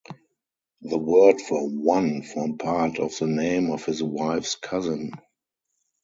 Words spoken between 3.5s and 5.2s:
of his wife's cousin."